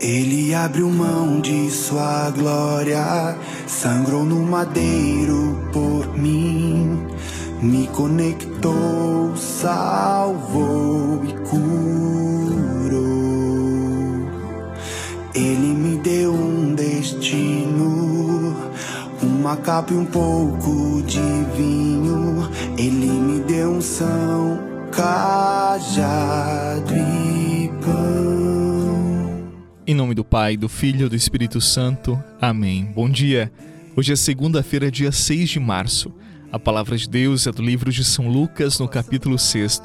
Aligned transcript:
Ele 0.00 0.52
abriu 0.52 0.90
mão 0.90 1.40
de 1.40 1.70
sua 1.70 2.28
glória, 2.30 3.38
sangrou 3.66 4.24
no 4.24 4.40
madeiro 4.40 5.56
por 5.72 6.18
mim, 6.18 7.06
me 7.62 7.86
conectou, 7.88 9.34
salvou 9.36 11.22
e 11.24 11.32
curou. 11.48 13.04
Ele 15.34 15.74
me 15.74 15.96
deu 15.98 16.34
um 16.34 16.74
destino, 16.74 18.54
uma 19.22 19.56
capa 19.56 19.94
e 19.94 19.96
um 19.96 20.04
pouco 20.04 21.02
de 21.02 21.20
vinho. 21.56 22.50
Ele 22.76 23.06
me 23.06 23.40
deu 23.40 23.70
um 23.70 23.80
são, 23.80 24.58
cajado 24.90 26.94
e 26.94 27.70
pão. 27.80 28.33
Em 29.86 29.94
nome 29.94 30.14
do 30.14 30.24
Pai, 30.24 30.56
do 30.56 30.66
Filho 30.66 31.04
e 31.04 31.08
do 31.10 31.14
Espírito 31.14 31.60
Santo. 31.60 32.18
Amém. 32.40 32.86
Bom 32.86 33.06
dia. 33.06 33.52
Hoje 33.94 34.14
é 34.14 34.16
segunda-feira, 34.16 34.90
dia 34.90 35.12
6 35.12 35.50
de 35.50 35.60
março. 35.60 36.10
A 36.50 36.58
palavra 36.58 36.96
de 36.96 37.06
Deus 37.06 37.46
é 37.46 37.52
do 37.52 37.60
livro 37.60 37.92
de 37.92 38.02
São 38.02 38.26
Lucas, 38.26 38.78
no 38.78 38.88
capítulo 38.88 39.38
6. 39.38 39.82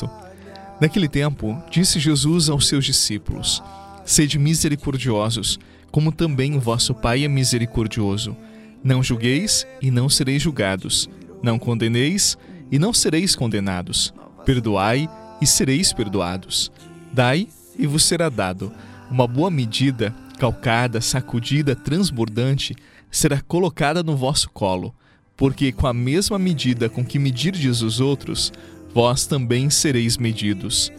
Naquele 0.79 1.09
tempo, 1.09 1.61
disse 1.69 1.99
Jesus 1.99 2.49
aos 2.49 2.65
seus 2.69 2.85
discípulos: 2.85 3.61
Sede 4.05 4.39
misericordiosos, 4.39 5.59
como 5.91 6.13
também 6.13 6.55
o 6.55 6.61
vosso 6.61 6.95
Pai 6.95 7.25
é 7.25 7.27
misericordioso. 7.27 8.37
Não 8.81 9.03
julgueis 9.03 9.67
e 9.81 9.91
não 9.91 10.07
sereis 10.07 10.41
julgados. 10.41 11.09
Não 11.43 11.59
condeneis 11.59 12.37
e 12.71 12.79
não 12.79 12.93
sereis 12.93 13.35
condenados. 13.35 14.13
Perdoai 14.45 15.09
e 15.41 15.45
sereis 15.45 15.91
perdoados. 15.91 16.71
Dai 17.11 17.49
e 17.77 17.85
vos 17.85 18.05
será 18.05 18.29
dado. 18.29 18.71
Uma 19.09 19.27
boa 19.27 19.49
medida, 19.49 20.13
calcada, 20.37 21.01
sacudida, 21.01 21.75
transbordante, 21.75 22.75
será 23.09 23.41
colocada 23.41 24.03
no 24.03 24.15
vosso 24.15 24.49
colo. 24.51 24.93
Porque 25.35 25.71
com 25.71 25.87
a 25.87 25.93
mesma 25.93 26.37
medida 26.37 26.89
com 26.89 27.03
que 27.03 27.17
medirdes 27.17 27.81
os 27.81 27.99
outros, 27.99 28.51
vós 28.93 29.25
também 29.25 29.69
sereis 29.69 30.17
medidos. 30.17 30.91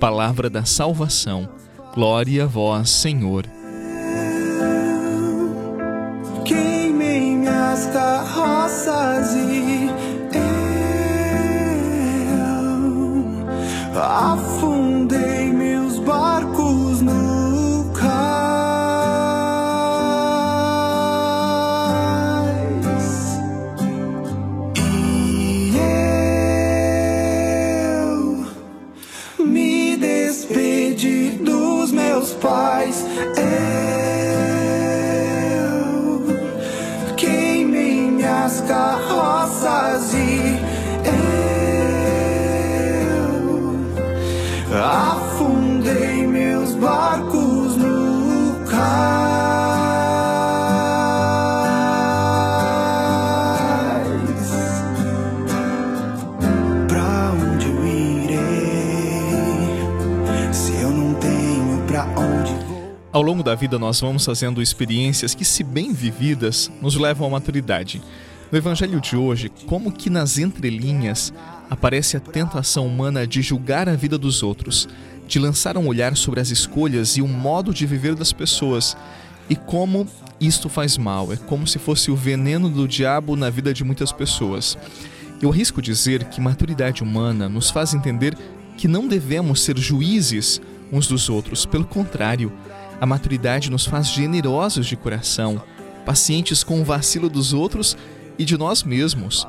Palavra 0.00 0.48
da 0.48 0.64
salvação. 0.64 1.48
Glória 1.94 2.44
a 2.44 2.46
vós, 2.46 2.90
Senhor. 2.90 3.44
Queimei 6.44 7.34
minhas 7.34 7.86
carroças 7.86 9.34
e 9.34 9.90
carroças 38.68 40.12
e 40.12 40.60
eu 44.70 44.84
afundei 44.84 46.26
meus 46.26 46.74
barcos 46.74 47.76
no 47.76 48.66
cais. 48.66 48.88
Pra 56.86 57.32
onde 57.32 57.68
eu 57.68 57.86
irei 57.86 58.38
se 60.52 60.74
eu 60.74 60.90
não 60.90 61.14
tenho 61.14 61.82
pra 61.86 62.04
onde 62.04 62.52
vou? 62.66 62.98
Ao 63.10 63.22
longo 63.22 63.42
da 63.42 63.54
vida, 63.54 63.78
nós 63.78 63.98
vamos 64.02 64.26
fazendo 64.26 64.60
experiências 64.60 65.34
que, 65.34 65.46
se 65.46 65.64
bem 65.64 65.94
vividas, 65.94 66.70
nos 66.82 66.96
levam 66.96 67.26
à 67.28 67.30
maturidade. 67.30 68.02
No 68.50 68.56
Evangelho 68.56 68.98
de 68.98 69.14
hoje, 69.14 69.50
como 69.66 69.92
que 69.92 70.08
nas 70.08 70.38
entrelinhas 70.38 71.34
aparece 71.68 72.16
a 72.16 72.20
tentação 72.20 72.86
humana 72.86 73.26
de 73.26 73.42
julgar 73.42 73.90
a 73.90 73.94
vida 73.94 74.16
dos 74.16 74.42
outros, 74.42 74.88
de 75.26 75.38
lançar 75.38 75.76
um 75.76 75.86
olhar 75.86 76.16
sobre 76.16 76.40
as 76.40 76.48
escolhas 76.48 77.18
e 77.18 77.22
o 77.22 77.28
modo 77.28 77.74
de 77.74 77.84
viver 77.84 78.14
das 78.14 78.32
pessoas, 78.32 78.96
e 79.50 79.54
como 79.54 80.08
isto 80.40 80.70
faz 80.70 80.96
mal, 80.96 81.30
é 81.30 81.36
como 81.36 81.66
se 81.66 81.78
fosse 81.78 82.10
o 82.10 82.16
veneno 82.16 82.70
do 82.70 82.88
diabo 82.88 83.36
na 83.36 83.50
vida 83.50 83.74
de 83.74 83.84
muitas 83.84 84.12
pessoas. 84.12 84.78
Eu 85.42 85.50
arrisco 85.50 85.82
dizer 85.82 86.24
que 86.24 86.40
maturidade 86.40 87.02
humana 87.02 87.50
nos 87.50 87.70
faz 87.70 87.92
entender 87.92 88.34
que 88.78 88.88
não 88.88 89.06
devemos 89.06 89.60
ser 89.60 89.76
juízes 89.76 90.58
uns 90.90 91.06
dos 91.06 91.28
outros, 91.28 91.66
pelo 91.66 91.84
contrário, 91.84 92.50
a 92.98 93.04
maturidade 93.04 93.70
nos 93.70 93.84
faz 93.84 94.08
generosos 94.08 94.86
de 94.86 94.96
coração, 94.96 95.62
pacientes 96.06 96.64
com 96.64 96.80
o 96.80 96.84
vacilo 96.84 97.28
dos 97.28 97.52
outros 97.52 97.94
e 98.38 98.44
de 98.44 98.56
nós 98.56 98.82
mesmos. 98.82 99.46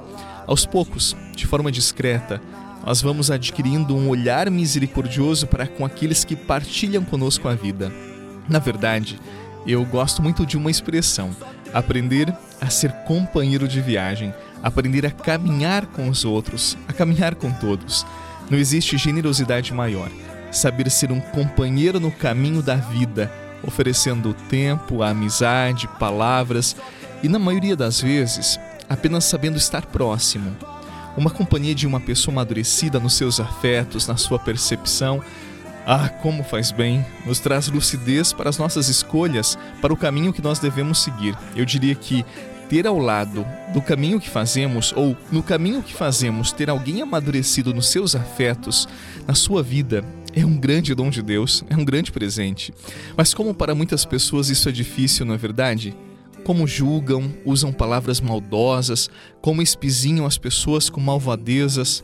Aos 0.47 0.65
poucos, 0.65 1.15
de 1.35 1.45
forma 1.45 1.71
discreta, 1.71 2.41
nós 2.85 3.01
vamos 3.01 3.29
adquirindo 3.29 3.95
um 3.95 4.09
olhar 4.09 4.49
misericordioso 4.49 5.45
para 5.47 5.67
com 5.67 5.85
aqueles 5.85 6.23
que 6.23 6.35
partilham 6.35 7.03
conosco 7.03 7.47
a 7.47 7.53
vida. 7.53 7.91
Na 8.47 8.57
verdade, 8.57 9.19
eu 9.67 9.85
gosto 9.85 10.21
muito 10.21 10.45
de 10.45 10.57
uma 10.57 10.71
expressão: 10.71 11.29
aprender 11.73 12.33
a 12.59 12.69
ser 12.69 12.91
companheiro 13.05 13.67
de 13.67 13.81
viagem, 13.81 14.33
aprender 14.63 15.05
a 15.05 15.11
caminhar 15.11 15.85
com 15.87 16.09
os 16.09 16.25
outros, 16.25 16.77
a 16.87 16.93
caminhar 16.93 17.35
com 17.35 17.51
todos. 17.51 18.05
Não 18.49 18.57
existe 18.57 18.97
generosidade 18.97 19.73
maior. 19.73 20.09
Saber 20.51 20.89
ser 20.89 21.11
um 21.11 21.19
companheiro 21.19 21.99
no 21.99 22.11
caminho 22.11 22.63
da 22.63 22.75
vida, 22.75 23.31
oferecendo 23.63 24.33
tempo, 24.49 25.03
amizade, 25.03 25.87
palavras 25.99 26.75
e, 27.21 27.29
na 27.29 27.37
maioria 27.37 27.75
das 27.75 28.01
vezes, 28.01 28.59
apenas 28.89 29.25
sabendo 29.25 29.57
estar 29.57 29.85
próximo. 29.85 30.55
Uma 31.15 31.29
companhia 31.29 31.75
de 31.75 31.85
uma 31.85 31.99
pessoa 31.99 32.33
amadurecida 32.33 32.99
nos 32.99 33.13
seus 33.13 33.39
afetos, 33.39 34.07
na 34.07 34.17
sua 34.17 34.39
percepção. 34.39 35.21
Ah, 35.85 36.09
como 36.09 36.43
faz 36.43 36.71
bem! 36.71 37.05
Nos 37.25 37.39
traz 37.39 37.67
lucidez 37.67 38.33
para 38.33 38.49
as 38.49 38.57
nossas 38.57 38.89
escolhas, 38.89 39.57
para 39.81 39.93
o 39.93 39.97
caminho 39.97 40.33
que 40.33 40.41
nós 40.41 40.59
devemos 40.59 41.03
seguir. 41.03 41.37
Eu 41.55 41.65
diria 41.65 41.95
que 41.95 42.25
ter 42.69 42.85
ao 42.85 42.99
lado 42.99 43.45
do 43.73 43.81
caminho 43.81 44.19
que 44.19 44.29
fazemos, 44.29 44.93
ou 44.95 45.17
no 45.31 45.41
caminho 45.41 45.81
que 45.81 45.93
fazemos, 45.93 46.51
ter 46.51 46.69
alguém 46.69 47.01
amadurecido 47.01 47.73
nos 47.73 47.89
seus 47.89 48.15
afetos, 48.15 48.87
na 49.27 49.33
sua 49.33 49.63
vida, 49.63 50.05
é 50.35 50.45
um 50.45 50.55
grande 50.55 50.93
dom 50.93 51.09
de 51.09 51.21
Deus, 51.21 51.63
é 51.69 51.75
um 51.75 51.83
grande 51.83 52.11
presente. 52.11 52.71
Mas 53.17 53.33
como 53.33 53.53
para 53.53 53.73
muitas 53.73 54.05
pessoas 54.05 54.49
isso 54.49 54.69
é 54.69 54.71
difícil, 54.71 55.25
não 55.25 55.33
é 55.33 55.37
verdade? 55.37 55.95
Como 56.43 56.67
julgam, 56.67 57.31
usam 57.45 57.71
palavras 57.71 58.19
maldosas, 58.19 59.09
como 59.41 59.61
espizinham 59.61 60.25
as 60.25 60.37
pessoas 60.37 60.89
com 60.89 60.99
malvadezas. 60.99 62.03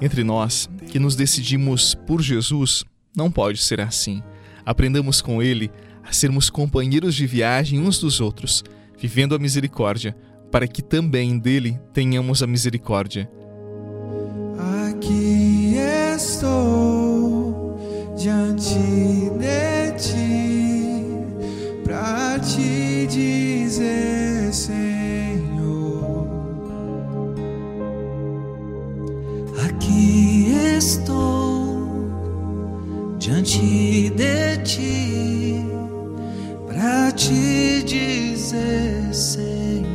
Entre 0.00 0.24
nós, 0.24 0.68
que 0.90 0.98
nos 0.98 1.14
decidimos 1.14 1.94
por 1.94 2.22
Jesus, 2.22 2.84
não 3.16 3.30
pode 3.30 3.58
ser 3.58 3.80
assim. 3.80 4.22
Aprendamos 4.64 5.20
com 5.20 5.42
Ele 5.42 5.70
a 6.02 6.12
sermos 6.12 6.50
companheiros 6.50 7.14
de 7.14 7.26
viagem 7.26 7.80
uns 7.80 7.98
dos 7.98 8.20
outros, 8.20 8.64
vivendo 8.98 9.34
a 9.34 9.38
misericórdia, 9.38 10.16
para 10.50 10.66
que 10.66 10.82
também 10.82 11.38
dele 11.38 11.78
tenhamos 11.92 12.42
a 12.42 12.46
misericórdia. 12.46 13.30
Aqui 14.88 15.74
estou 16.16 17.78
diante 18.16 18.74
de 18.74 19.49
de 34.16 34.58
ti 34.64 35.64
para 36.66 37.12
te 37.12 37.82
dizer, 37.82 39.12
Senhor. 39.12 39.86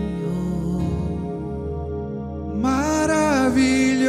Maravilhoso 2.56 4.08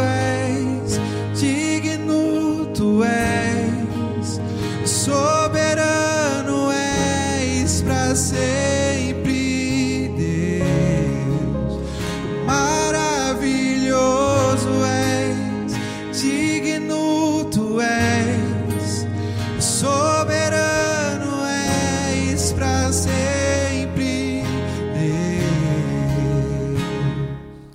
és, 0.00 1.00
digno 1.38 2.66
tu 2.74 3.02
és, 3.04 4.40
soberano 4.84 6.70
és 6.72 7.82
para 7.82 8.14
sempre, 8.14 8.55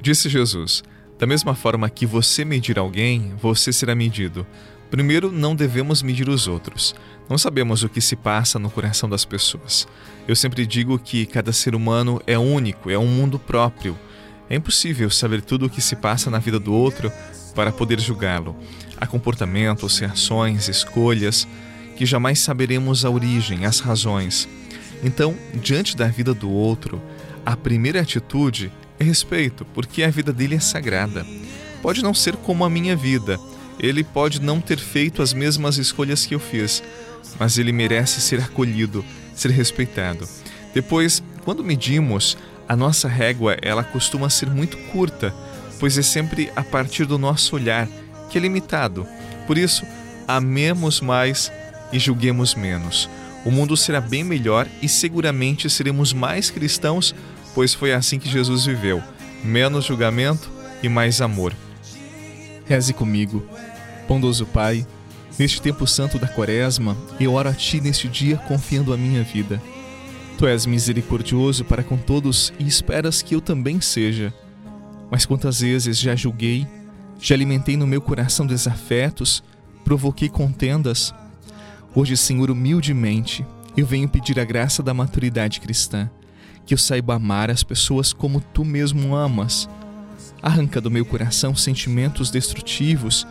Disse 0.02 0.28
Jesus: 0.28 0.84
Da 1.20 1.28
mesma 1.28 1.54
forma 1.54 1.90
que 1.90 2.06
você 2.06 2.44
medir 2.44 2.80
alguém, 2.80 3.34
você 3.40 3.72
será 3.72 3.94
medido. 3.94 4.46
Primeiro, 4.90 5.32
não 5.32 5.56
devemos 5.56 6.02
medir 6.02 6.28
os 6.28 6.48
outros. 6.48 6.96
Não 7.30 7.38
sabemos 7.38 7.84
o 7.84 7.88
que 7.88 8.02
se 8.02 8.16
passa 8.16 8.60
no 8.60 8.70
coração 8.70 9.08
das 9.08 9.24
pessoas. 9.24 9.88
Eu 10.28 10.36
sempre 10.36 10.66
digo 10.66 11.00
que 11.00 11.26
cada 11.26 11.54
ser 11.54 11.76
humano 11.76 12.22
é 12.28 12.38
único, 12.38 12.90
é 12.90 12.98
um 12.98 13.08
mundo 13.08 13.40
próprio. 13.40 13.98
É 14.50 14.56
impossível 14.56 15.10
saber 15.10 15.42
tudo 15.42 15.68
o 15.68 15.70
que 15.70 15.82
se 15.82 15.96
passa 15.96 16.30
na 16.30 16.40
vida 16.40 16.60
do 16.60 16.74
outro 16.74 17.10
para 17.56 17.72
poder 17.72 18.02
julgá-lo. 18.02 18.56
Há 18.98 19.08
comportamentos, 19.08 19.98
reações, 20.00 20.68
escolhas 20.68 21.48
que 21.96 22.06
jamais 22.06 22.40
saberemos 22.40 23.06
a 23.06 23.10
origem, 23.10 23.66
as 23.66 23.80
razões. 23.80 24.50
Então, 25.04 25.38
diante 25.54 25.96
da 25.96 26.08
vida 26.08 26.34
do 26.34 26.52
outro, 26.52 27.02
a 27.46 27.56
primeira 27.56 28.02
atitude 28.02 28.72
respeito, 29.02 29.66
porque 29.74 30.04
a 30.04 30.10
vida 30.10 30.32
dele 30.32 30.56
é 30.56 30.60
sagrada. 30.60 31.26
Pode 31.82 32.04
não 32.04 32.14
ser 32.14 32.36
como 32.36 32.64
a 32.64 32.70
minha 32.70 32.96
vida, 32.96 33.40
ele 33.80 34.04
pode 34.04 34.42
não 34.42 34.62
ter 34.62 34.78
feito 34.78 35.22
as 35.22 35.34
mesmas 35.34 35.78
escolhas 35.78 36.26
que 36.26 36.36
eu 36.36 36.40
fiz, 36.40 36.84
mas 37.40 37.58
ele 37.58 37.72
merece 37.72 38.22
ser 38.22 38.40
acolhido, 38.40 39.04
ser 39.36 39.50
respeitado. 39.50 40.28
Depois, 40.74 41.24
quando 41.44 41.64
medimos, 41.64 42.38
a 42.68 42.76
nossa 42.76 43.08
régua 43.08 43.58
ela 43.62 43.84
costuma 43.84 44.30
ser 44.30 44.50
muito 44.50 44.78
curta, 44.92 45.34
pois 45.80 45.98
é 45.98 46.02
sempre 46.02 46.52
a 46.56 46.64
partir 46.64 47.06
do 47.06 47.18
nosso 47.18 47.56
olhar, 47.56 47.88
que 48.30 48.38
é 48.38 48.42
limitado. 48.42 49.08
Por 49.48 49.58
isso, 49.58 49.84
amemos 50.28 51.02
mais 51.02 51.52
e 51.92 52.00
julguemos 52.00 52.56
menos. 52.56 53.10
O 53.44 53.50
mundo 53.50 53.76
será 53.76 54.00
bem 54.00 54.24
melhor 54.24 54.68
e 54.82 54.88
seguramente 54.88 55.70
seremos 55.70 56.14
mais 56.14 56.52
cristãos, 56.52 57.16
pois 57.54 57.74
foi 57.74 57.94
assim 57.94 58.20
que 58.20 58.30
Jesus 58.30 58.66
viveu: 58.66 59.02
menos 59.44 59.86
julgamento 59.86 60.50
e 60.82 60.90
mais 60.90 61.22
amor. 61.22 61.54
Reze 62.66 62.94
comigo, 62.94 63.46
bondoso 64.08 64.46
Pai, 64.46 64.86
neste 65.38 65.62
tempo 65.62 65.86
santo 65.86 66.18
da 66.18 66.28
Quaresma, 66.28 66.98
eu 67.20 67.34
oro 67.34 67.50
a 67.50 67.54
Ti 67.54 67.82
neste 67.82 68.08
dia 68.08 68.38
confiando 68.38 68.94
a 68.94 68.98
minha 68.98 69.24
vida. 69.24 69.62
Tu 70.38 70.48
és 70.48 70.66
misericordioso 70.66 71.64
para 71.66 71.84
com 71.84 71.98
todos 71.98 72.52
e 72.58 72.68
esperas 72.68 73.22
que 73.22 73.36
eu 73.36 73.42
também 73.42 73.80
seja. 73.80 74.34
Mas 75.10 75.26
quantas 75.26 75.60
vezes 75.60 76.00
já 76.00 76.16
julguei, 76.16 76.66
já 77.20 77.36
alimentei 77.36 77.78
no 77.78 77.86
meu 77.86 78.02
coração 78.02 78.48
desafetos, 78.48 79.44
provoquei 79.84 80.30
contendas. 80.30 81.14
Hoje, 81.94 82.16
Senhor, 82.16 82.50
humildemente, 82.50 83.46
eu 83.76 83.86
venho 83.86 84.08
pedir 84.08 84.40
a 84.40 84.46
graça 84.46 84.82
da 84.82 84.94
maturidade 84.94 85.60
cristã, 85.60 86.10
que 86.66 86.74
eu 86.74 86.78
saiba 86.78 87.16
amar 87.16 87.50
as 87.50 87.64
pessoas 87.64 88.14
como 88.14 88.42
tu 88.42 88.64
mesmo 88.64 89.16
amas. 89.16 89.70
Arranca 90.42 90.82
do 90.82 90.92
meu 90.92 91.06
coração 91.06 91.56
sentimentos 91.56 92.32
destrutivos 92.32 93.28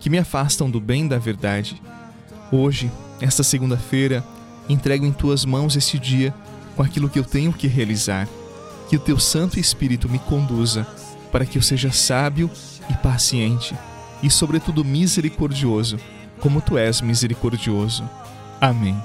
que 0.00 0.10
me 0.10 0.18
afastam 0.18 0.70
do 0.70 0.80
bem 0.80 1.06
da 1.08 1.18
verdade. 1.18 1.80
Hoje, 2.52 2.90
esta 3.20 3.42
segunda-feira, 3.42 4.24
entrego 4.68 5.04
em 5.04 5.12
tuas 5.12 5.44
mãos 5.44 5.76
este 5.76 5.98
dia 5.98 6.34
com 6.76 6.82
aquilo 6.82 7.08
que 7.08 7.18
eu 7.18 7.24
tenho 7.24 7.52
que 7.52 7.66
realizar. 7.66 8.28
Que 8.88 8.96
o 8.96 9.00
teu 9.00 9.18
Santo 9.18 9.58
Espírito 9.58 10.08
me 10.08 10.18
conduza 10.18 10.86
para 11.32 11.44
que 11.46 11.58
eu 11.58 11.62
seja 11.62 11.90
sábio 11.90 12.50
e 12.88 12.94
paciente 12.94 13.74
e, 14.22 14.30
sobretudo, 14.30 14.84
misericordioso, 14.84 15.98
como 16.40 16.60
tu 16.60 16.78
és 16.78 17.00
misericordioso. 17.00 18.08
Amém. 18.60 18.96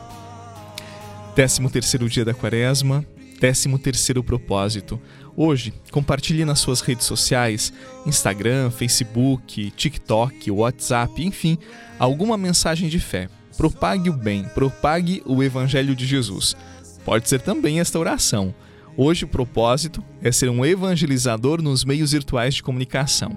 Décimo 1.36 1.70
terceiro 1.70 2.10
dia 2.10 2.26
da 2.26 2.34
quaresma, 2.34 3.06
décimo 3.40 3.80
terceiro 3.80 4.24
propósito. 4.24 5.00
Hoje, 5.36 5.74
compartilhe 5.92 6.44
nas 6.44 6.60
suas 6.60 6.82
redes 6.82 7.06
sociais, 7.06 7.72
Instagram, 8.06 8.70
Facebook, 8.72 9.72
TikTok, 9.72 10.52
WhatsApp, 10.52 11.26
enfim, 11.26 11.58
alguma 11.98 12.38
mensagem 12.38 12.90
de 12.90 13.00
fé. 13.00 13.30
Propague 13.58 14.10
o 14.10 14.14
bem, 14.14 14.44
propague 14.54 15.22
o 15.26 15.44
Evangelho 15.44 15.96
de 15.96 16.06
Jesus 16.06 16.56
pode 17.10 17.28
ser 17.28 17.42
também 17.42 17.80
esta 17.80 17.98
oração. 17.98 18.54
Hoje 18.96 19.26
o 19.26 19.28
propósito 19.28 20.04
é 20.22 20.32
ser 20.32 20.48
um 20.48 20.64
evangelizador 20.64 21.60
nos 21.60 21.84
meios 21.84 22.12
virtuais 22.12 22.54
de 22.54 22.62
comunicação. 22.62 23.36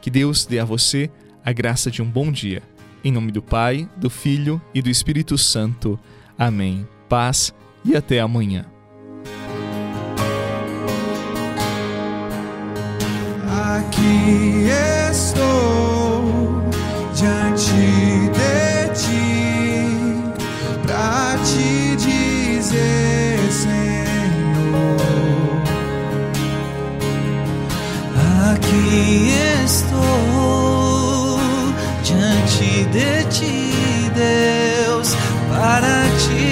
Que 0.00 0.10
Deus 0.10 0.44
dê 0.44 0.58
a 0.58 0.64
você 0.64 1.08
a 1.44 1.52
graça 1.52 1.88
de 1.88 2.02
um 2.02 2.10
bom 2.10 2.32
dia. 2.32 2.62
Em 3.04 3.12
nome 3.12 3.30
do 3.30 3.40
Pai, 3.40 3.88
do 3.96 4.10
Filho 4.10 4.60
e 4.74 4.82
do 4.82 4.90
Espírito 4.90 5.38
Santo. 5.38 5.96
Amém. 6.36 6.84
Paz 7.08 7.54
e 7.84 7.94
até 7.94 8.18
amanhã. 8.18 8.66
Aqui 13.92 14.70
estou 15.10 16.64
diante 17.14 18.30
de 18.32 18.88
ti 18.94 20.22
para 20.86 21.36
te 21.44 21.96
dizer. 21.96 23.12
aqui 28.52 29.30
estou 29.62 31.38
diante 32.02 32.84
de 32.86 33.24
ti, 33.24 34.10
Deus, 34.14 35.14
para 35.50 36.04
ti. 36.18 36.51